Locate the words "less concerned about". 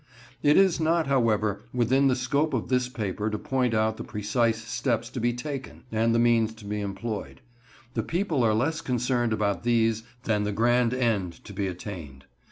8.55-9.61